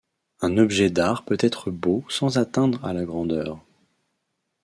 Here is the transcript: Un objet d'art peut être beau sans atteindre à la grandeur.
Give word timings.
Un 0.39 0.57
objet 0.57 0.89
d'art 0.89 1.25
peut 1.25 1.37
être 1.41 1.69
beau 1.69 2.03
sans 2.09 2.39
atteindre 2.39 2.83
à 2.83 2.91
la 2.91 3.05
grandeur. 3.05 3.63